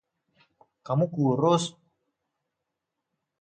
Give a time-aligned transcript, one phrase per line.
[0.85, 1.63] Kamu kurus.